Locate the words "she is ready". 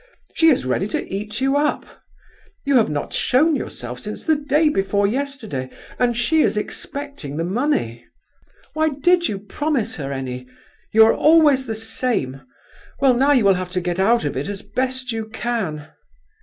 0.33-0.87